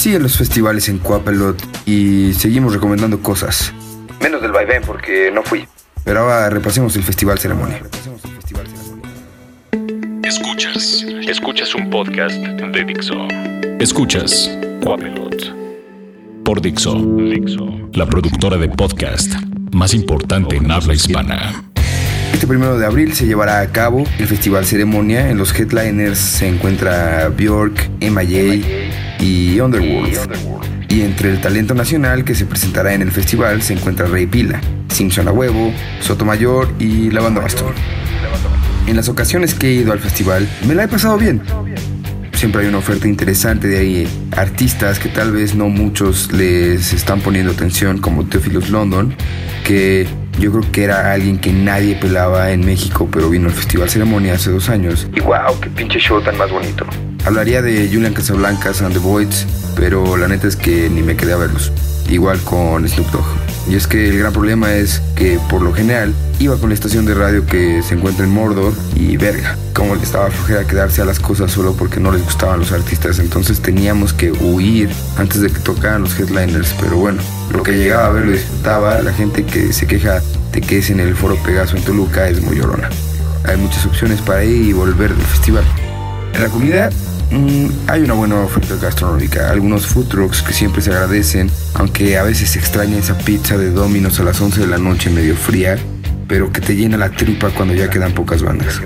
Siguen 0.00 0.22
los 0.22 0.38
festivales 0.38 0.88
en 0.88 0.96
Coapelot 0.96 1.62
y 1.84 2.32
seguimos 2.32 2.72
recomendando 2.72 3.20
cosas. 3.20 3.74
Menos 4.22 4.40
del 4.40 4.50
vaivén 4.50 4.82
porque 4.82 5.30
no 5.30 5.42
fui. 5.42 5.68
Pero 6.04 6.20
ahora 6.20 6.48
repasemos 6.48 6.96
el 6.96 7.02
Festival 7.02 7.38
Ceremonia. 7.38 7.82
Escuchas. 10.24 11.04
Escuchas 11.28 11.74
un 11.74 11.90
podcast 11.90 12.34
de 12.34 12.84
Dixo. 12.84 13.28
Escuchas 13.78 14.50
Coapelot. 14.82 15.54
Por 16.46 16.62
Dixo. 16.62 16.94
Dixo. 16.94 17.90
La 17.92 18.06
productora 18.06 18.56
de 18.56 18.70
podcast 18.70 19.34
más 19.72 19.92
importante 19.92 20.56
en 20.56 20.70
habla 20.70 20.94
hispana. 20.94 21.62
Este 22.32 22.46
primero 22.46 22.78
de 22.78 22.86
abril 22.86 23.12
se 23.12 23.26
llevará 23.26 23.60
a 23.60 23.70
cabo 23.70 24.04
el 24.18 24.26
Festival 24.26 24.64
Ceremonia. 24.64 25.28
En 25.28 25.36
los 25.36 25.54
headliners 25.54 26.18
se 26.18 26.48
encuentra 26.48 27.28
Bjork, 27.28 27.90
MJ 28.00 28.79
y 29.20 29.60
Underworld. 29.60 30.86
Y 30.88 31.02
entre 31.02 31.30
el 31.30 31.40
talento 31.40 31.74
nacional 31.74 32.24
que 32.24 32.34
se 32.34 32.46
presentará 32.46 32.94
en 32.94 33.02
el 33.02 33.12
festival 33.12 33.62
se 33.62 33.74
encuentra 33.74 34.06
Rey 34.06 34.26
Pila, 34.26 34.60
Simpson 34.88 35.28
a 35.28 35.32
Huevo, 35.32 35.72
Sotomayor 36.00 36.68
y 36.78 37.10
la 37.10 37.20
banda 37.20 37.40
Bastón. 37.40 37.74
En 38.86 38.96
las 38.96 39.08
ocasiones 39.08 39.54
que 39.54 39.68
he 39.68 39.72
ido 39.72 39.92
al 39.92 40.00
festival 40.00 40.48
me 40.66 40.74
la 40.74 40.84
he 40.84 40.88
pasado 40.88 41.16
bien. 41.16 41.42
Siempre 42.32 42.62
hay 42.62 42.68
una 42.68 42.78
oferta 42.78 43.06
interesante 43.06 43.68
de 43.68 43.78
ahí, 43.78 44.08
artistas 44.34 44.98
que 44.98 45.10
tal 45.10 45.30
vez 45.30 45.54
no 45.54 45.68
muchos 45.68 46.32
les 46.32 46.92
están 46.94 47.20
poniendo 47.20 47.52
atención, 47.52 47.98
como 47.98 48.24
Theophilus 48.24 48.70
London, 48.70 49.14
que 49.62 50.08
yo 50.38 50.50
creo 50.50 50.72
que 50.72 50.84
era 50.84 51.12
alguien 51.12 51.38
que 51.38 51.52
nadie 51.52 51.96
pelaba 51.96 52.50
en 52.50 52.64
México, 52.64 53.08
pero 53.12 53.28
vino 53.28 53.48
al 53.48 53.52
Festival 53.52 53.90
Ceremonia 53.90 54.34
hace 54.34 54.50
dos 54.50 54.70
años. 54.70 55.06
Y 55.14 55.20
wow, 55.20 55.60
qué 55.60 55.68
pinche 55.68 55.98
show 55.98 56.22
tan 56.22 56.38
más 56.38 56.50
bonito. 56.50 56.86
Hablaría 57.24 57.62
de 57.62 57.88
Julian 57.92 58.14
Casablancas 58.14 58.82
and 58.82 58.94
the 58.94 58.98
Voids, 58.98 59.46
pero 59.76 60.16
la 60.16 60.26
neta 60.26 60.48
es 60.48 60.56
que 60.56 60.88
ni 60.88 61.02
me 61.02 61.16
quedé 61.16 61.32
a 61.32 61.36
verlos. 61.36 61.72
Igual 62.08 62.40
con 62.40 62.88
Snoop 62.88 63.10
Dogg. 63.10 63.26
Y 63.68 63.76
es 63.76 63.86
que 63.86 64.08
el 64.08 64.18
gran 64.18 64.32
problema 64.32 64.74
es 64.74 65.00
que 65.14 65.38
por 65.48 65.62
lo 65.62 65.72
general 65.72 66.12
iba 66.40 66.56
con 66.56 66.70
la 66.70 66.74
estación 66.74 67.04
de 67.04 67.14
radio 67.14 67.46
que 67.46 67.82
se 67.82 67.94
encuentra 67.94 68.24
en 68.24 68.32
Mordor 68.32 68.72
y 68.96 69.16
verga, 69.16 69.56
como 69.74 69.94
le 69.94 70.02
estaba 70.02 70.30
flojera 70.30 70.66
quedarse 70.66 71.02
a 71.02 71.04
las 71.04 71.20
cosas 71.20 71.52
solo 71.52 71.74
porque 71.74 72.00
no 72.00 72.10
les 72.10 72.24
gustaban 72.24 72.58
los 72.58 72.72
artistas, 72.72 73.18
entonces 73.18 73.60
teníamos 73.60 74.12
que 74.12 74.32
huir 74.32 74.88
antes 75.18 75.42
de 75.42 75.50
que 75.50 75.60
tocaran 75.60 76.02
los 76.02 76.18
headliners, 76.18 76.74
pero 76.80 76.96
bueno, 76.96 77.22
lo 77.52 77.62
que 77.62 77.72
llegaba 77.72 78.06
a 78.06 78.10
ver 78.10 78.24
lo 78.24 78.32
disfrutaba, 78.32 79.00
la 79.02 79.12
gente 79.12 79.44
que 79.44 79.72
se 79.72 79.86
queja 79.86 80.20
de 80.52 80.60
que 80.62 80.78
es 80.78 80.90
en 80.90 80.98
el 80.98 81.14
Foro 81.14 81.36
Pegaso 81.36 81.76
en 81.76 81.84
Toluca 81.84 82.28
es 82.28 82.40
muy 82.42 82.56
llorona. 82.56 82.88
Hay 83.44 83.56
muchas 83.56 83.86
opciones 83.86 84.20
para 84.20 84.42
ir 84.42 84.68
y 84.68 84.72
volver 84.72 85.14
del 85.14 85.26
festival. 85.26 85.64
En 86.34 86.42
la 86.42 86.48
comida 86.48 86.90
mm, 87.30 87.88
hay 87.88 88.02
una 88.02 88.14
buena 88.14 88.40
oferta 88.40 88.76
gastronómica, 88.76 89.50
algunos 89.50 89.86
food 89.86 90.08
trucks 90.08 90.42
que 90.42 90.52
siempre 90.52 90.82
se 90.82 90.90
agradecen, 90.90 91.50
aunque 91.74 92.16
a 92.18 92.22
veces 92.22 92.50
se 92.50 92.58
extraña 92.58 92.98
esa 92.98 93.16
pizza 93.18 93.56
de 93.56 93.70
Domino's 93.70 94.20
a 94.20 94.24
las 94.24 94.40
11 94.40 94.60
de 94.60 94.66
la 94.66 94.78
noche 94.78 95.10
medio 95.10 95.36
fría, 95.36 95.76
pero 96.28 96.52
que 96.52 96.60
te 96.60 96.76
llena 96.76 96.96
la 96.96 97.10
tripa 97.10 97.50
cuando 97.50 97.74
ya 97.74 97.90
quedan 97.90 98.12
pocas 98.12 98.42
bandas. 98.42 98.80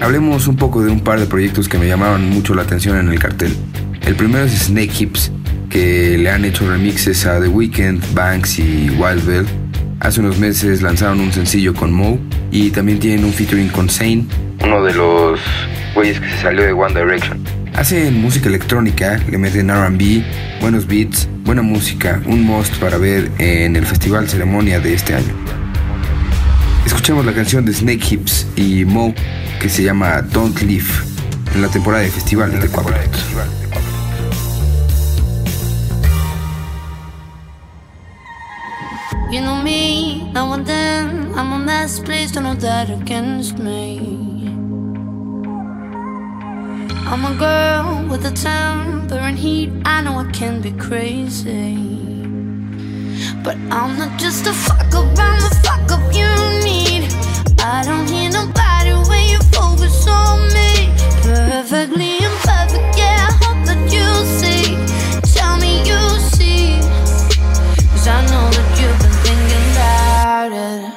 Hablemos 0.00 0.46
un 0.46 0.56
poco 0.56 0.82
de 0.82 0.92
un 0.92 1.00
par 1.00 1.18
de 1.18 1.26
proyectos 1.26 1.68
que 1.68 1.78
me 1.78 1.88
llamaron 1.88 2.28
mucho 2.30 2.54
la 2.54 2.62
atención 2.62 2.98
en 2.98 3.08
el 3.08 3.18
cartel. 3.18 3.56
El 4.02 4.14
primero 4.14 4.44
es 4.44 4.52
Snake 4.52 4.92
Hips, 4.98 5.32
que 5.68 6.16
le 6.16 6.30
han 6.30 6.44
hecho 6.44 6.68
remixes 6.68 7.26
a 7.26 7.40
The 7.40 7.48
Weeknd, 7.48 8.14
Banks 8.14 8.58
y 8.58 8.90
Wild 8.90 9.26
Bell. 9.26 9.46
Hace 10.00 10.20
unos 10.20 10.38
meses 10.38 10.82
lanzaron 10.82 11.20
un 11.20 11.32
sencillo 11.32 11.74
con 11.74 11.92
Mo 11.92 12.18
y 12.50 12.70
también 12.70 13.00
tienen 13.00 13.24
un 13.24 13.32
featuring 13.32 13.68
con 13.68 13.88
Zane, 13.88 14.26
uno 14.62 14.82
de 14.82 14.94
los 14.94 15.40
güeyes 15.94 16.20
que 16.20 16.30
se 16.30 16.38
salió 16.38 16.62
de 16.62 16.72
One 16.72 16.98
Direction. 16.98 17.42
Hacen 17.74 18.20
música 18.20 18.48
electrónica, 18.48 19.20
le 19.30 19.38
meten 19.38 19.70
RB, 19.70 20.24
buenos 20.60 20.86
beats, 20.86 21.28
buena 21.44 21.62
música, 21.62 22.20
un 22.26 22.42
must 22.42 22.74
para 22.76 22.98
ver 22.98 23.30
en 23.38 23.76
el 23.76 23.86
Festival 23.86 24.28
Ceremonia 24.28 24.80
de 24.80 24.94
este 24.94 25.14
año. 25.14 25.34
Escuchemos 26.84 27.24
la 27.24 27.32
canción 27.32 27.64
de 27.64 27.72
Snake 27.72 28.04
Hips 28.10 28.46
y 28.56 28.84
Mo 28.84 29.14
que 29.60 29.68
se 29.68 29.82
llama 29.82 30.22
Don't 30.22 30.60
Leave 30.62 30.88
en 31.54 31.62
la 31.62 31.68
temporada 31.68 32.02
de 32.02 32.10
festival 32.10 32.58
de 32.58 32.68
Coapelot. 32.68 33.16
You 39.30 39.42
know 39.42 39.62
me, 39.62 40.30
now 40.32 40.52
and 40.54 40.66
then 40.66 41.32
I'm 41.36 41.52
a 41.52 41.58
mess, 41.58 42.00
please 42.00 42.32
don't 42.32 42.44
hold 42.44 42.60
that 42.60 42.88
against 42.90 43.58
me 43.58 44.27
I'm 47.10 47.24
a 47.24 47.34
girl 47.38 48.06
with 48.06 48.26
a 48.26 48.30
temper 48.30 49.14
and 49.14 49.38
heat, 49.38 49.72
I 49.86 50.02
know 50.02 50.18
I 50.18 50.30
can 50.30 50.60
be 50.60 50.72
crazy. 50.72 51.74
But 53.42 53.56
I'm 53.70 53.98
not 53.98 54.20
just 54.20 54.46
a 54.46 54.52
fuck 54.52 54.94
up, 54.94 55.18
I'm 55.18 55.40
the 55.40 55.58
fuck 55.64 55.90
up 55.90 56.04
you 56.12 56.28
need. 56.68 57.10
I 57.60 57.82
don't 57.82 58.06
hear 58.10 58.30
nobody 58.30 58.92
when 59.08 59.24
you 59.26 59.38
focus 59.56 60.06
on 60.06 60.42
me. 60.52 60.92
Perfectly 61.24 62.18
imperfect, 62.18 62.98
yeah, 62.98 63.26
I 63.26 63.32
hope 63.40 63.60
that 63.68 63.82
you 63.90 64.08
see. 64.38 64.76
Tell 65.32 65.56
me 65.56 65.78
you 65.88 66.02
see. 66.36 66.76
Cause 67.90 68.06
I 68.06 68.20
know 68.26 68.50
that 68.52 68.68
you've 68.78 68.98
been 69.00 69.16
thinking 69.24 69.72
about 69.72 70.52
it 70.52 70.87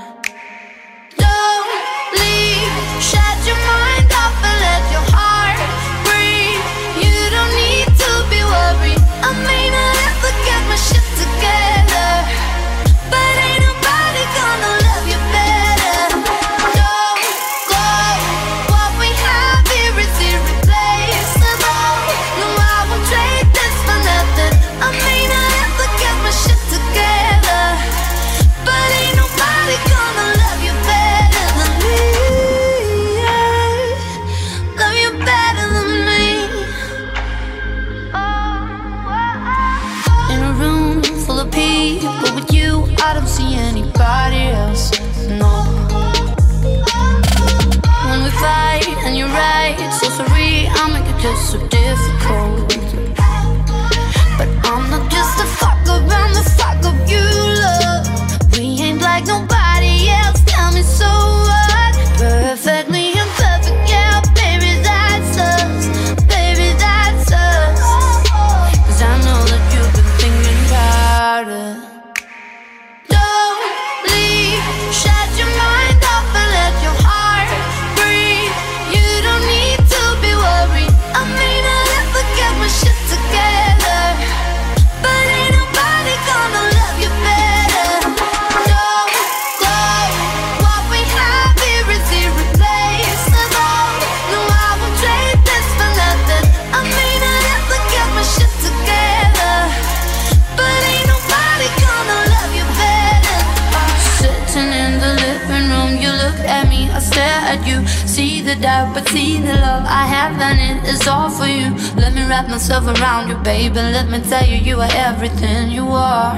see 109.11 109.41
the 109.41 109.55
love 109.67 109.83
I 110.01 110.03
have, 110.15 110.39
and 110.39 110.59
it 110.69 110.87
is 110.93 111.05
all 111.05 111.29
for 111.29 111.45
you. 111.45 111.69
Let 111.99 112.13
me 112.13 112.23
wrap 112.29 112.47
myself 112.47 112.85
around 112.87 113.27
you, 113.29 113.37
baby. 113.43 113.75
Let 113.75 114.07
me 114.09 114.19
tell 114.21 114.45
you, 114.51 114.57
you 114.69 114.75
are 114.79 114.95
everything 115.09 115.69
you 115.69 115.85
are. 115.87 116.35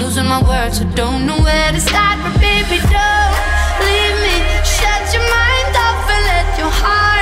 Losing 0.00 0.28
my 0.34 0.42
words, 0.52 0.80
I 0.82 0.86
don't 1.00 1.24
know 1.26 1.38
where 1.48 1.72
to 1.72 1.80
start, 1.80 2.16
but 2.22 2.34
baby, 2.38 2.76
don't 2.92 3.34
leave 3.86 4.18
me. 4.24 4.36
Shut 4.76 5.02
your 5.14 5.26
mind 5.36 5.72
off 5.86 6.04
and 6.14 6.24
let 6.32 6.48
your 6.60 6.72
heart 6.82 7.19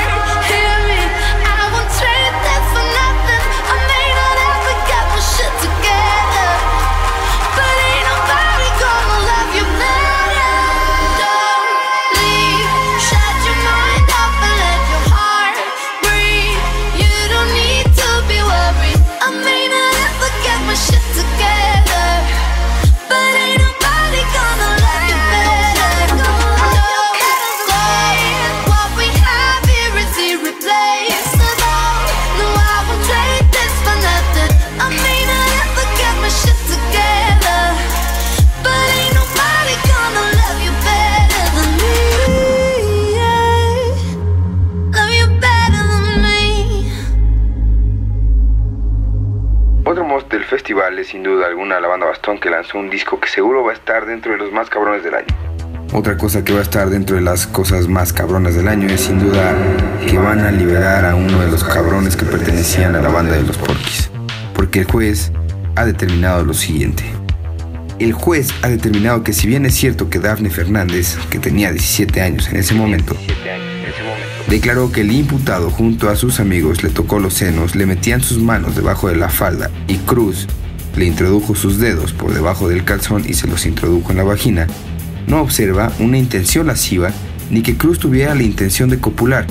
es 50.99 51.09
sin 51.09 51.23
duda 51.23 51.47
alguna 51.47 51.81
la 51.81 51.89
banda 51.89 52.07
Bastón 52.07 52.39
que 52.39 52.51
lanzó 52.51 52.79
un 52.79 52.91
disco 52.91 53.19
que 53.19 53.29
seguro 53.29 53.65
va 53.65 53.73
a 53.73 53.75
estar 53.75 54.05
dentro 54.05 54.33
de 54.33 54.39
los 54.39 54.53
más 54.53 54.69
cabrones 54.69 55.03
del 55.03 55.15
año. 55.15 55.27
Otra 55.95 56.19
cosa 56.19 56.45
que 56.45 56.53
va 56.53 56.59
a 56.59 56.63
estar 56.63 56.91
dentro 56.91 57.17
de 57.17 57.23
las 57.23 57.47
cosas 57.47 57.89
más 57.89 58.13
cabronas 58.13 58.55
del 58.55 58.69
año 58.69 58.87
es 58.89 59.01
sin 59.01 59.19
duda 59.19 59.57
que 60.07 60.19
van 60.19 60.41
a 60.41 60.51
liberar 60.51 61.07
a 61.07 61.15
uno 61.15 61.41
de 61.41 61.51
los 61.51 61.65
cabrones 61.65 62.17
que 62.17 62.27
pertenecían 62.27 62.95
a 62.97 63.01
la 63.01 63.09
banda 63.09 63.35
de 63.37 63.45
los 63.45 63.57
Porquis. 63.57 64.11
Porque 64.55 64.81
el 64.81 64.85
juez 64.85 65.33
ha 65.75 65.87
determinado 65.87 66.45
lo 66.45 66.53
siguiente. 66.53 67.05
El 67.99 68.13
juez 68.13 68.51
ha 68.61 68.69
determinado 68.69 69.25
que 69.25 69.33
si 69.33 69.47
bien 69.47 69.65
es 69.65 69.75
cierto 69.75 70.11
que 70.11 70.19
Dafne 70.19 70.51
Fernández, 70.51 71.17
que 71.31 71.39
tenía 71.39 71.73
17 71.73 72.21
años 72.21 72.49
en 72.51 72.57
ese 72.57 72.75
momento, 72.75 73.17
declaró 74.49 74.91
que 74.91 75.03
el 75.03 75.13
imputado 75.13 75.71
junto 75.71 76.09
a 76.09 76.17
sus 76.17 76.41
amigos 76.41 76.83
le 76.83 76.91
tocó 76.91 77.19
los 77.19 77.35
senos, 77.35 77.77
le 77.77 77.87
metían 77.87 78.23
sus 78.23 78.39
manos 78.39 78.75
debajo 78.75 79.09
de 79.09 79.17
la 79.17 79.29
falda 79.29 79.71
y 79.87 79.97
Cruz 79.99 80.47
le 80.97 81.05
introdujo 81.05 81.55
sus 81.55 81.79
dedos 81.79 82.13
por 82.13 82.35
debajo 82.35 82.69
del 82.69 82.85
calzón 82.85 83.25
y 83.27 83.35
se 83.35 83.47
los 83.47 83.67
introdujo 83.67 84.11
en 84.11 84.17
la 84.17 84.25
vagina, 84.25 84.67
no 85.27 85.41
observa 85.41 85.93
una 86.01 86.19
intención 86.19 86.67
lasciva 86.67 87.11
ni 87.51 87.63
que 87.63 87.77
Cruz 87.77 87.99
tuviera 87.99 88.35
la 88.35 88.43
intención 88.43 88.89
de 88.89 88.99
copular. 88.99 89.47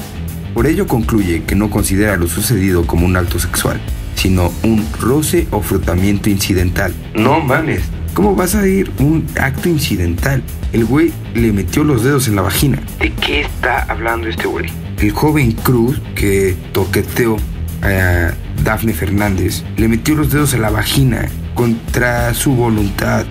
Por 0.53 0.67
ello 0.67 0.87
concluye 0.87 1.43
que 1.43 1.55
no 1.55 1.69
considera 1.69 2.17
lo 2.17 2.27
sucedido 2.27 2.85
como 2.85 3.05
un 3.05 3.15
acto 3.15 3.39
sexual, 3.39 3.79
sino 4.15 4.51
un 4.63 4.85
roce 4.99 5.47
o 5.51 5.61
frotamiento 5.61 6.29
incidental. 6.29 6.93
No 7.13 7.39
mames, 7.39 7.83
¿cómo 8.13 8.35
vas 8.35 8.55
a 8.55 8.67
ir 8.67 8.91
un 8.99 9.25
acto 9.39 9.69
incidental? 9.69 10.43
El 10.73 10.85
güey 10.85 11.13
le 11.33 11.53
metió 11.53 11.83
los 11.83 12.03
dedos 12.03 12.27
en 12.27 12.35
la 12.35 12.41
vagina. 12.41 12.81
¿De 12.99 13.11
qué 13.13 13.41
está 13.41 13.83
hablando 13.83 14.27
este 14.27 14.47
güey? 14.47 14.69
El 14.99 15.11
joven 15.11 15.51
Cruz, 15.51 16.01
que 16.15 16.55
toqueteó 16.73 17.37
a 17.83 18.33
Dafne 18.63 18.93
Fernández, 18.93 19.63
le 19.77 19.87
metió 19.87 20.15
los 20.15 20.31
dedos 20.31 20.55
en 20.55 20.63
la 20.63 20.71
vagina 20.71 21.29
contra 21.53 22.33
su 22.33 22.55
voluntad 22.55 23.25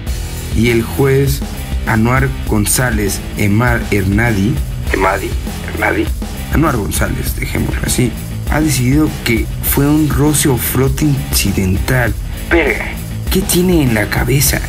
y 0.57 0.71
el 0.71 0.83
juez 0.83 1.41
Anuar 1.87 2.29
González 2.49 3.21
Emar 3.37 3.81
Hernadi, 3.91 4.55
Emadi, 4.93 5.31
Hernadi, 5.73 6.05
Anuar 6.53 6.77
González, 6.77 7.35
dejémoslo 7.39 7.81
así, 7.85 8.13
ha 8.51 8.61
decidido 8.61 9.09
que 9.25 9.45
fue 9.63 9.89
un 9.89 10.09
roce 10.09 10.49
o 10.49 10.57
frote 10.57 11.05
incidental. 11.05 12.15
Verga, 12.51 12.87
¿qué 13.33 13.43
tiene 13.43 13.83
en 13.83 13.95
la 13.95 14.09
cabeza? 14.09 14.61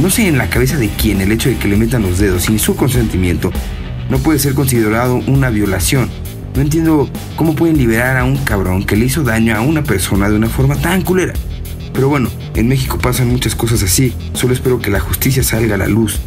No 0.00 0.08
sé 0.08 0.28
en 0.28 0.38
la 0.38 0.48
cabeza 0.50 0.76
de 0.76 0.88
quién 0.88 1.20
el 1.20 1.32
hecho 1.32 1.48
de 1.48 1.56
que 1.56 1.68
le 1.68 1.76
metan 1.76 2.02
los 2.02 2.18
dedos 2.18 2.44
sin 2.44 2.60
su 2.60 2.76
consentimiento 2.76 3.52
no 4.08 4.18
puede 4.18 4.38
ser 4.38 4.54
considerado 4.54 5.16
una 5.26 5.50
violación. 5.50 6.10
No 6.54 6.62
entiendo 6.62 7.08
cómo 7.36 7.54
pueden 7.54 7.78
liberar 7.78 8.16
a 8.16 8.24
un 8.24 8.36
cabrón 8.38 8.84
que 8.84 8.96
le 8.96 9.06
hizo 9.06 9.22
daño 9.22 9.56
a 9.56 9.60
una 9.60 9.82
persona 9.82 10.28
de 10.28 10.36
una 10.36 10.48
forma 10.48 10.76
tan 10.76 11.02
culera. 11.02 11.34
Pero 11.92 12.08
bueno, 12.08 12.28
en 12.54 12.68
México 12.68 12.98
pasan 12.98 13.28
muchas 13.28 13.54
cosas 13.54 13.82
así. 13.82 14.12
Solo 14.34 14.52
espero 14.52 14.80
que 14.80 14.90
la 14.90 15.00
justicia 15.00 15.42
salga 15.42 15.74
a 15.74 15.78
la 15.78 15.88
luz 15.88 16.20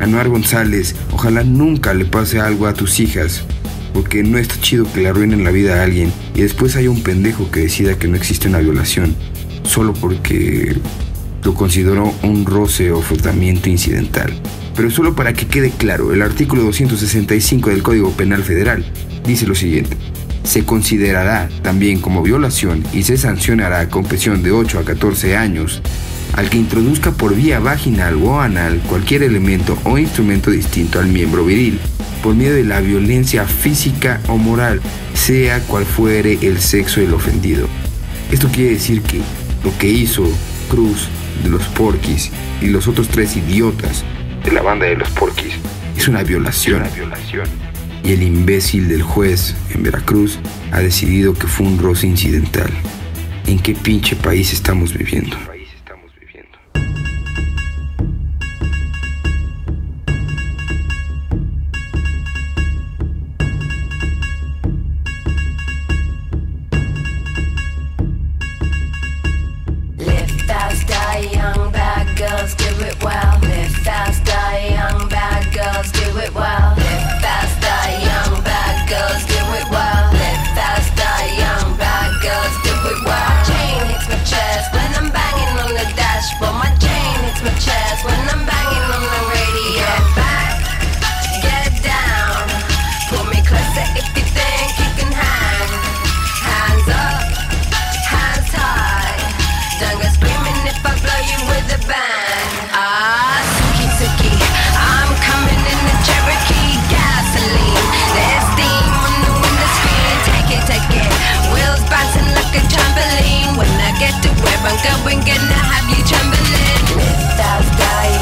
Anuar 0.00 0.28
González, 0.28 0.94
ojalá 1.12 1.44
nunca 1.44 1.94
le 1.94 2.04
pase 2.04 2.40
algo 2.40 2.66
a 2.66 2.74
tus 2.74 2.98
hijas, 2.98 3.44
porque 3.92 4.24
no 4.24 4.38
está 4.38 4.60
chido 4.60 4.90
que 4.92 5.00
le 5.00 5.08
arruinen 5.08 5.44
la 5.44 5.50
vida 5.50 5.76
a 5.76 5.84
alguien 5.84 6.12
y 6.34 6.42
después 6.42 6.74
haya 6.76 6.90
un 6.90 7.02
pendejo 7.02 7.50
que 7.50 7.60
decida 7.60 7.96
que 7.96 8.08
no 8.08 8.16
existe 8.16 8.48
una 8.48 8.58
violación, 8.58 9.14
solo 9.62 9.94
porque 9.94 10.76
lo 11.44 11.54
consideró 11.54 12.12
un 12.22 12.44
roce 12.44 12.90
o 12.90 13.00
frotamiento 13.02 13.68
incidental. 13.68 14.32
Pero 14.74 14.90
solo 14.90 15.14
para 15.14 15.32
que 15.32 15.46
quede 15.46 15.70
claro, 15.70 16.12
el 16.12 16.22
artículo 16.22 16.64
265 16.64 17.70
del 17.70 17.84
Código 17.84 18.10
Penal 18.10 18.42
Federal 18.42 18.84
dice 19.26 19.46
lo 19.46 19.54
siguiente. 19.54 19.96
Se 20.44 20.64
considerará 20.64 21.48
también 21.62 22.00
como 22.00 22.22
violación 22.22 22.84
y 22.92 23.02
se 23.04 23.16
sancionará 23.16 23.88
con 23.88 24.04
prisión 24.04 24.42
de 24.42 24.52
8 24.52 24.78
a 24.78 24.84
14 24.84 25.36
años 25.36 25.82
al 26.36 26.50
que 26.50 26.58
introduzca 26.58 27.12
por 27.12 27.34
vía 27.34 27.60
vaginal 27.60 28.16
o 28.22 28.40
anal 28.40 28.80
cualquier 28.88 29.22
elemento 29.22 29.78
o 29.84 29.98
instrumento 29.98 30.50
distinto 30.50 30.98
al 30.98 31.06
miembro 31.06 31.44
viril, 31.44 31.78
por 32.22 32.34
medio 32.34 32.54
de 32.54 32.64
la 32.64 32.80
violencia 32.80 33.46
física 33.46 34.20
o 34.28 34.36
moral, 34.36 34.80
sea 35.14 35.60
cual 35.60 35.84
fuere 35.84 36.38
el 36.42 36.58
sexo 36.60 37.00
del 37.00 37.14
ofendido. 37.14 37.68
Esto 38.32 38.48
quiere 38.48 38.70
decir 38.70 39.02
que 39.02 39.20
lo 39.62 39.76
que 39.78 39.88
hizo 39.88 40.24
Cruz 40.68 41.08
de 41.42 41.50
los 41.50 41.62
Porquis 41.68 42.30
y 42.60 42.66
los 42.66 42.88
otros 42.88 43.08
tres 43.08 43.36
idiotas 43.36 44.04
de 44.44 44.52
la 44.52 44.62
banda 44.62 44.86
de 44.86 44.96
los 44.96 45.08
Porquis 45.10 45.54
es 45.96 46.08
una 46.08 46.22
violación. 46.22 46.80
Una 46.80 46.90
violación. 46.90 47.73
Y 48.04 48.12
el 48.12 48.22
imbécil 48.22 48.88
del 48.88 49.02
juez 49.02 49.54
en 49.70 49.82
Veracruz 49.82 50.38
ha 50.72 50.80
decidido 50.80 51.32
que 51.32 51.46
fue 51.46 51.66
un 51.66 51.78
roce 51.78 52.06
incidental. 52.06 52.70
¿En 53.46 53.58
qué 53.58 53.74
pinche 53.74 54.14
país 54.14 54.52
estamos 54.52 54.92
viviendo? 54.92 55.36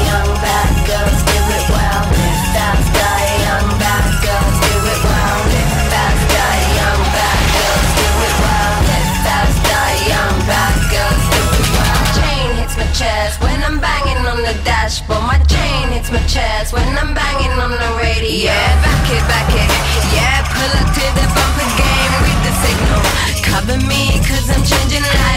young 0.07 0.31
bad 0.39 0.71
girls, 0.87 1.19
do 1.27 1.39
it 1.51 1.67
young 3.43 3.69
bad 3.83 4.07
girls, 4.23 4.55
do 4.63 4.71
it 4.87 5.03
young 6.79 7.03
bad 7.11 7.43
girls, 7.51 7.87
do 7.99 8.07
it 8.23 8.39
young 10.07 10.39
bad 10.47 10.75
girls, 10.87 11.23
do 11.27 11.43
it 11.43 11.67
chain 12.15 12.47
hits 12.55 12.75
my 12.79 12.87
chest 12.95 13.41
when 13.43 13.59
I'm 13.63 13.79
banging 13.83 14.23
on 14.25 14.39
the. 14.43 14.53
My 15.09 15.39
chain 15.47 15.89
hits 15.89 16.11
my 16.11 16.19
chest 16.27 16.73
when 16.73 16.87
I'm 16.97 17.13
banging 17.13 17.51
on 17.59 17.71
the 17.71 17.89
radio. 17.99 18.51
Yeah, 18.51 18.81
back 18.83 19.09
it, 19.11 19.23
back 19.27 19.49
it. 19.51 19.69
Yeah, 20.15 20.43
pull 20.47 20.73
up 20.79 20.89
to 20.95 21.05
the 21.17 21.25
bumper 21.35 21.69
game, 21.79 22.13
the 22.45 22.51
signal. 22.63 23.01
Cover 23.41 23.79
cause 24.27 24.49
I'm 24.49 24.63
changing 24.63 25.03
life. 25.03 25.32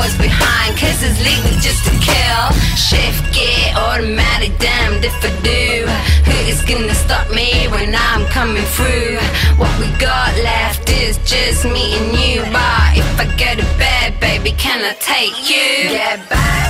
Boys 0.00 0.16
behind, 0.16 0.72
it's 0.80 1.20
legal 1.20 1.56
just 1.60 1.84
to 1.84 1.92
kill. 2.00 2.44
Shift 2.72 3.20
gear, 3.34 3.68
automatic, 3.76 4.56
damned 4.58 5.04
if 5.04 5.16
I 5.20 5.30
do. 5.44 5.84
Who 6.26 6.36
is 6.48 6.62
gonna 6.62 6.94
stop 6.94 7.28
me 7.30 7.68
when 7.68 7.94
I'm 7.94 8.24
coming 8.32 8.64
through? 8.76 9.18
What 9.60 9.72
we 9.78 9.88
got 10.00 10.32
left 10.40 10.88
is 10.88 11.18
just 11.32 11.64
me 11.64 11.84
and 11.98 12.08
you. 12.16 12.40
But 12.48 12.96
if 12.96 13.10
I 13.20 13.26
go 13.36 13.50
to 13.60 13.66
bed, 13.76 14.18
baby, 14.20 14.52
can 14.52 14.80
I 14.90 14.94
take 15.12 15.36
you? 15.52 15.68
Get 15.92 16.20
back, 16.32 16.68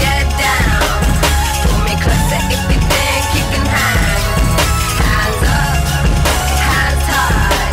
get 0.00 0.24
down. 0.40 0.80
Pull 1.62 1.80
me 1.88 1.94
closer 2.04 2.40
if 2.56 2.62
you 2.72 2.80
think 2.92 3.24
you 3.36 3.44
can 3.52 3.66
hang. 3.76 4.24
Hands 5.02 5.42
up, 5.60 5.76
hands 6.68 7.06
high. 7.12 7.68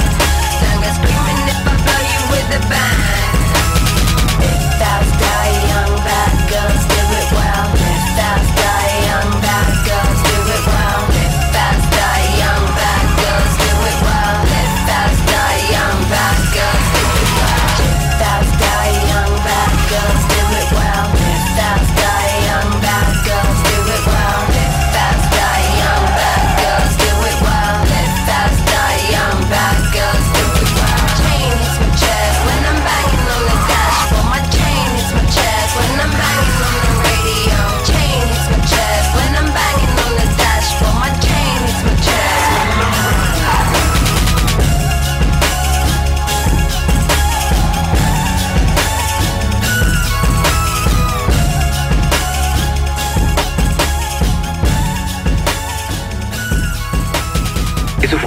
Don't 0.60 0.92
screaming 0.98 1.42
if 1.54 1.60
I 1.72 1.74
blow 1.86 2.02
you 2.12 2.22
with 2.32 2.70
bang. 2.70 2.97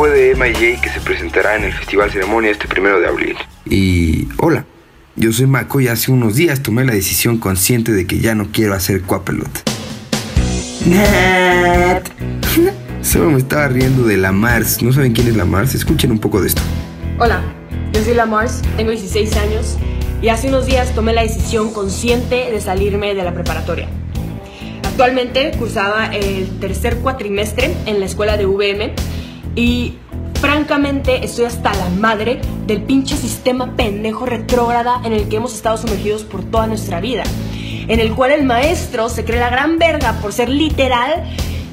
Fue 0.01 0.09
de 0.09 0.31
Emma 0.31 0.49
y 0.49 0.55
Jay 0.55 0.81
que 0.81 0.89
se 0.89 0.99
presentará 0.99 1.57
en 1.57 1.65
el 1.65 1.75
Festival 1.75 2.11
Ceremonia 2.11 2.51
este 2.51 2.67
primero 2.67 2.99
de 3.01 3.07
abril. 3.07 3.37
Y 3.67 4.29
hola, 4.39 4.65
yo 5.15 5.31
soy 5.31 5.47
Mako 5.47 5.83
y 5.83 5.89
hace 5.89 6.11
unos 6.11 6.37
días 6.37 6.63
tomé 6.63 6.87
la 6.87 6.95
decisión 6.95 7.37
consciente 7.37 7.93
de 7.93 8.07
que 8.07 8.19
ya 8.19 8.35
no 8.35 8.49
quiero 8.51 8.73
hacer 8.73 9.03
Cuapelot. 9.03 9.51
Nat. 10.87 12.09
Solo 13.03 13.29
me 13.29 13.37
estaba 13.37 13.69
riendo 13.69 14.05
de 14.05 14.17
la 14.17 14.33
Mars. 14.33 14.81
¿No 14.81 14.91
saben 14.91 15.13
quién 15.13 15.29
es 15.29 15.37
la 15.37 15.45
Mars? 15.45 15.75
Escuchen 15.75 16.11
un 16.11 16.19
poco 16.19 16.41
de 16.41 16.49
esto. 16.49 16.63
Hola, 17.19 17.43
yo 17.93 18.03
soy 18.03 18.15
la 18.15 18.25
Mars, 18.25 18.63
tengo 18.79 18.93
16 18.93 19.37
años 19.37 19.77
y 20.23 20.31
hace 20.31 20.49
unos 20.49 20.65
días 20.65 20.95
tomé 20.95 21.13
la 21.13 21.25
decisión 21.25 21.75
consciente 21.75 22.51
de 22.51 22.61
salirme 22.63 23.15
de 23.15 23.23
la 23.23 23.35
preparatoria. 23.35 23.87
Actualmente 24.83 25.51
cursaba 25.59 26.07
el 26.07 26.59
tercer 26.59 26.97
cuatrimestre 27.01 27.75
en 27.85 28.01
la 28.01 28.07
escuela 28.07 28.39
de 28.39 28.47
VM 28.47 28.95
y 29.55 29.95
francamente 30.41 31.25
estoy 31.25 31.47
hasta 31.47 31.75
la 31.75 31.89
madre 31.91 32.41
del 32.67 32.83
pinche 32.83 33.17
sistema 33.17 33.77
pendejo 33.77 34.27
retrógrada 34.27 35.01
en 35.05 35.13
el 35.13 35.29
que 35.29 35.37
hemos 35.37 35.55
estado 35.55 35.77
sumergidos 35.77 36.25
por 36.25 36.43
toda 36.45 36.67
nuestra 36.67 37.01
vida. 37.01 37.25
En 37.89 38.01
el 38.01 38.15
cual 38.15 38.33
el 38.33 38.45
maestro 38.45 39.09
se 39.09 39.25
cree 39.25 39.41
la 39.41 39.51
gran 39.51 39.79
verga 39.79 40.19
por 40.21 40.33
ser 40.33 40.49
literal 40.49 41.25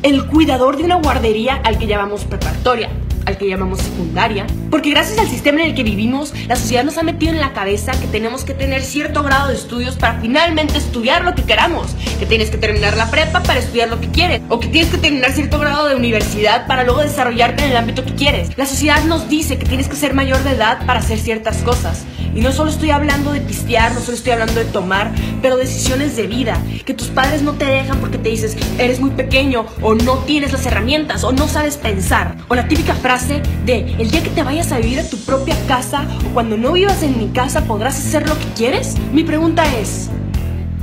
el 0.04 0.26
cuidador 0.28 0.78
de 0.78 0.84
una 0.84 0.96
guardería 0.96 1.56
al 1.64 1.78
que 1.78 1.88
llamamos 1.88 2.24
preparatoria, 2.26 2.90
al 3.28 3.38
que 3.38 3.48
llamamos 3.48 3.80
secundaria. 3.80 4.48
Porque 4.72 4.90
gracias 4.90 5.20
al 5.20 5.28
sistema 5.28 5.62
en 5.62 5.68
el 5.68 5.76
que 5.76 5.84
vivimos, 5.84 6.34
la 6.48 6.56
sociedad 6.56 6.84
nos 6.84 6.98
ha 6.98 7.04
metido 7.04 7.34
en 7.34 7.40
la 7.40 7.54
cabeza 7.54 7.92
que 8.00 8.08
tenemos 8.08 8.46
que 8.46 8.54
tener 8.54 8.82
cierto 8.82 9.22
grado 9.22 9.50
de 9.50 9.56
estudios 9.56 9.98
para 9.98 10.20
finalmente 10.22 10.78
estudiar 10.78 11.26
lo 11.26 11.36
que 11.36 11.44
queramos. 11.44 11.94
Que 12.20 12.26
tienes 12.26 12.50
que 12.50 12.58
terminar 12.58 12.96
la 12.96 13.12
prepa 13.12 13.44
para 13.44 13.60
estudiar 13.60 13.90
lo 13.90 14.00
que 14.00 14.08
quieres. 14.08 14.42
O 14.50 14.60
que 14.60 14.70
tienes 14.70 14.90
que 14.90 14.98
terminar 14.98 15.34
cierto 15.34 15.60
grado 15.60 15.88
de 15.88 15.96
universidad 15.96 16.68
para 16.68 16.86
luego 16.86 17.02
desarrollarte 17.02 17.66
en 17.66 17.72
el 17.72 17.78
ámbito 17.78 18.06
que 18.06 18.16
quieres. 18.16 18.58
La 18.58 18.66
sociedad 18.66 19.04
nos 19.04 19.28
dice 19.28 19.58
que 19.58 19.66
tienes 19.66 19.90
que 19.90 19.98
ser 19.98 20.14
mayor 20.14 20.42
de 20.44 20.52
edad 20.52 20.86
para 20.86 21.00
hacer 21.00 21.20
ciertas 21.20 21.58
cosas. 21.64 22.06
Y 22.38 22.42
no 22.42 22.52
solo 22.52 22.70
estoy 22.70 22.92
hablando 22.92 23.34
de 23.34 23.42
pistear, 23.42 23.96
no 23.96 24.00
solo 24.00 24.16
estoy 24.16 24.34
hablando 24.34 24.54
de 24.54 24.66
tomar, 24.66 25.12
pero 25.42 25.58
decisiones 25.58 26.16
de 26.16 26.28
vida. 26.28 26.62
Que 26.86 26.94
tus 26.94 27.08
padres 27.08 27.42
no 27.42 27.54
te 27.54 27.66
dejan 27.66 27.98
porque 28.00 28.20
te 28.20 28.30
dices, 28.30 28.56
eres 28.78 29.00
muy 29.00 29.10
pequeño, 29.10 29.66
o 29.82 29.96
no 29.96 30.20
tienes 30.20 30.54
las 30.54 30.64
herramientas, 30.68 31.24
o 31.24 31.32
no 31.32 31.48
sabes 31.48 31.78
pensar. 31.78 32.38
O 32.48 32.54
la 32.54 32.68
típica 32.68 32.94
frase 32.94 33.42
de, 33.66 33.96
el 33.98 34.12
día 34.12 34.22
que 34.22 34.30
te 34.30 34.44
vayas 34.44 34.72
a 34.72 34.78
vivir 34.78 35.00
a 35.00 35.10
tu 35.10 35.18
propia 35.18 35.56
casa, 35.68 36.08
o 36.30 36.34
cuando 36.36 36.58
no 36.58 36.74
vivas 36.74 37.02
en 37.02 37.18
mi 37.18 37.30
casa, 37.30 37.66
¿podrás 37.66 37.98
hacer 37.98 38.30
lo 38.30 38.38
que 38.38 38.46
quieres? 38.56 38.94
Mi 39.12 39.24
pregunta 39.24 39.64
es, 39.76 40.12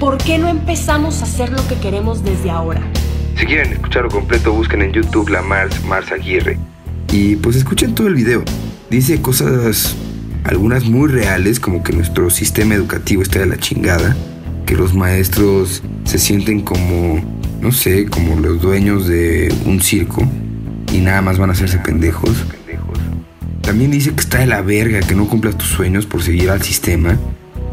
¿por 0.00 0.18
qué 0.18 0.38
no 0.38 0.48
empezamos 0.48 1.20
a 1.20 1.24
hacer 1.24 1.50
lo 1.50 1.64
que 1.68 1.76
queremos 1.76 2.24
desde 2.24 2.50
ahora? 2.50 2.80
Si 3.38 3.46
quieren 3.46 3.72
escucharlo 3.72 4.10
completo, 4.10 4.52
busquen 4.52 4.82
en 4.82 4.92
YouTube 4.92 5.28
la 5.28 5.40
Mars, 5.40 5.84
Mars 5.84 6.10
Aguirre. 6.10 6.58
Y 7.12 7.36
pues 7.36 7.54
escuchen 7.54 7.94
todo 7.94 8.08
el 8.08 8.14
video. 8.14 8.42
Dice 8.90 9.22
cosas, 9.22 9.94
algunas 10.44 10.84
muy 10.84 11.08
reales, 11.08 11.58
como 11.58 11.82
que 11.82 11.92
nuestro 11.92 12.30
sistema 12.30 12.74
educativo 12.74 13.22
está 13.22 13.40
de 13.40 13.46
la 13.46 13.56
chingada, 13.56 14.14
que 14.66 14.76
los 14.76 14.94
maestros 14.94 15.82
se 16.04 16.18
sienten 16.18 16.60
como, 16.60 17.20
no 17.60 17.72
sé, 17.72 18.06
como 18.06 18.38
los 18.38 18.60
dueños 18.60 19.06
de 19.08 19.52
un 19.64 19.80
circo 19.80 20.22
y 20.92 20.98
nada 20.98 21.22
más 21.22 21.38
van 21.38 21.50
a 21.50 21.54
hacerse 21.54 21.78
pendejos. 21.78 22.30
También 23.62 23.90
dice 23.90 24.12
que 24.12 24.20
está 24.20 24.38
de 24.38 24.46
la 24.46 24.60
verga 24.60 25.00
que 25.00 25.14
no 25.14 25.26
cumplas 25.26 25.56
tus 25.56 25.68
sueños 25.68 26.04
por 26.04 26.22
seguir 26.22 26.50
al 26.50 26.62
sistema. 26.62 27.18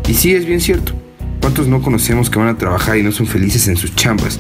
Y 0.08 0.14
sí, 0.14 0.34
es 0.34 0.46
bien 0.46 0.62
cierto. 0.62 0.94
¿Cuántos 1.42 1.68
no 1.68 1.82
conocemos 1.82 2.30
que 2.30 2.40
van 2.40 2.48
a 2.48 2.58
trabajar 2.58 2.98
y 2.98 3.04
no 3.04 3.12
son 3.12 3.28
felices 3.28 3.68
en 3.68 3.76
sus 3.76 3.94
chambas? 3.96 4.40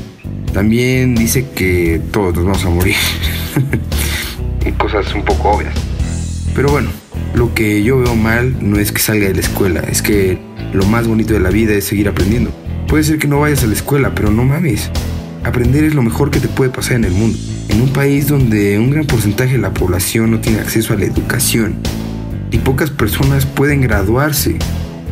También 0.53 1.15
dice 1.15 1.47
que 1.53 2.01
todos 2.11 2.35
nos 2.35 2.45
vamos 2.45 2.65
a 2.65 2.69
morir. 2.69 2.95
y 4.65 4.71
cosas 4.71 5.13
un 5.13 5.23
poco 5.23 5.50
obvias. 5.50 5.73
Pero 6.55 6.69
bueno, 6.69 6.89
lo 7.33 7.53
que 7.53 7.83
yo 7.83 8.00
veo 8.00 8.15
mal 8.15 8.55
no 8.61 8.77
es 8.77 8.91
que 8.91 9.00
salga 9.00 9.27
de 9.27 9.33
la 9.33 9.41
escuela, 9.41 9.81
es 9.81 10.01
que 10.01 10.38
lo 10.73 10.85
más 10.85 11.07
bonito 11.07 11.33
de 11.33 11.39
la 11.39 11.50
vida 11.50 11.73
es 11.73 11.85
seguir 11.85 12.07
aprendiendo. 12.07 12.51
Puede 12.88 13.03
ser 13.03 13.19
que 13.19 13.27
no 13.27 13.39
vayas 13.39 13.63
a 13.63 13.67
la 13.67 13.73
escuela, 13.73 14.13
pero 14.13 14.31
no 14.31 14.43
mames. 14.43 14.89
Aprender 15.43 15.83
es 15.83 15.95
lo 15.95 16.03
mejor 16.03 16.29
que 16.29 16.39
te 16.39 16.47
puede 16.47 16.69
pasar 16.69 16.97
en 16.97 17.05
el 17.05 17.13
mundo. 17.13 17.38
En 17.69 17.81
un 17.81 17.89
país 17.93 18.27
donde 18.27 18.77
un 18.77 18.91
gran 18.91 19.05
porcentaje 19.05 19.53
de 19.53 19.59
la 19.59 19.73
población 19.73 20.31
no 20.31 20.41
tiene 20.41 20.59
acceso 20.59 20.93
a 20.93 20.97
la 20.97 21.05
educación 21.05 21.75
y 22.51 22.57
pocas 22.57 22.89
personas 22.89 23.45
pueden 23.45 23.81
graduarse. 23.81 24.57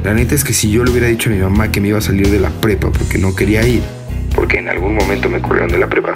La 0.03 0.13
neta 0.13 0.35
es 0.35 0.43
que 0.43 0.53
si 0.53 0.69
yo 0.69 0.83
le 0.83 0.91
hubiera 0.91 1.07
dicho 1.07 1.29
a 1.29 1.33
mi 1.33 1.39
mamá 1.39 1.71
que 1.71 1.81
me 1.81 1.87
iba 1.87 1.97
a 1.97 2.01
salir 2.01 2.29
de 2.29 2.39
la 2.39 2.49
prepa 2.49 2.91
porque 2.91 3.17
no 3.17 3.35
quería 3.35 3.65
ir, 3.65 3.81
porque 4.35 4.59
en 4.59 4.69
algún 4.69 4.95
momento 4.95 5.29
me 5.29 5.41
corrieron 5.41 5.71
de 5.71 5.77
la 5.77 5.87
prepa, 5.87 6.15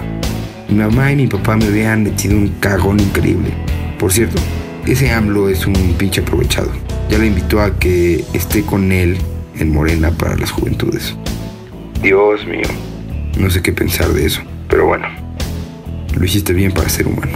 mi 0.68 0.76
mamá 0.76 1.12
y 1.12 1.16
mi 1.16 1.26
papá 1.26 1.56
me 1.56 1.66
habían 1.66 2.02
metido 2.02 2.36
un 2.36 2.48
cagón 2.60 3.00
increíble. 3.00 3.50
Por 3.98 4.12
cierto, 4.12 4.40
ese 4.86 5.10
AMLO 5.10 5.48
es 5.48 5.66
un 5.66 5.94
pinche 5.98 6.20
aprovechado. 6.20 6.70
Ya 7.08 7.18
le 7.18 7.26
invitó 7.26 7.60
a 7.60 7.78
que 7.78 8.24
esté 8.32 8.62
con 8.62 8.92
él 8.92 9.16
en 9.58 9.72
Morena 9.72 10.10
para 10.10 10.36
las 10.36 10.50
juventudes. 10.50 11.14
Dios 12.02 12.46
mío, 12.46 12.68
no 13.38 13.50
sé 13.50 13.62
qué 13.62 13.72
pensar 13.72 14.08
de 14.08 14.26
eso, 14.26 14.42
pero 14.68 14.86
bueno, 14.86 15.06
lo 16.16 16.24
hiciste 16.24 16.52
bien 16.52 16.72
para 16.72 16.88
ser 16.88 17.06
humano. 17.06 17.32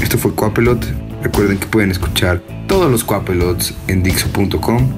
Esto 0.00 0.18
fue 0.18 0.34
Coapelot. 0.34 0.86
Recuerden 1.22 1.58
que 1.58 1.66
pueden 1.66 1.90
escuchar 1.90 2.42
todos 2.66 2.90
los 2.90 3.04
Coapelots 3.04 3.74
en 3.88 4.02
Dixo.com, 4.02 4.88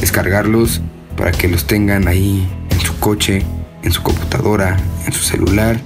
descargarlos 0.00 0.82
para 1.16 1.32
que 1.32 1.48
los 1.48 1.66
tengan 1.66 2.08
ahí 2.08 2.46
en 2.70 2.80
su 2.80 2.98
coche, 2.98 3.42
en 3.82 3.92
su 3.92 4.02
computadora, 4.02 4.76
en 5.06 5.12
su 5.12 5.22
celular, 5.22 5.78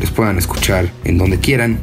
los 0.00 0.10
puedan 0.10 0.38
escuchar 0.38 0.90
en 1.04 1.18
donde 1.18 1.38
quieran. 1.38 1.78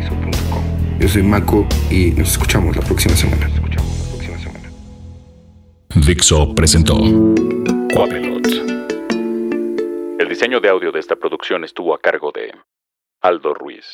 Yo 0.99 1.07
soy 1.07 1.23
Mako 1.23 1.65
y 1.89 2.11
nos 2.11 2.31
escuchamos 2.31 2.75
la 2.75 2.81
próxima 2.83 3.15
semana. 3.15 3.49
Dixo 5.95 6.53
presentó 6.55 6.95
Quapelot. 7.93 8.47
El 10.19 10.27
diseño 10.29 10.59
de 10.59 10.69
audio 10.69 10.91
de 10.91 10.99
esta 10.99 11.15
producción 11.15 11.63
estuvo 11.63 11.93
a 11.93 11.99
cargo 11.99 12.31
de 12.31 12.51
Aldo 13.21 13.53
Ruiz. 13.53 13.85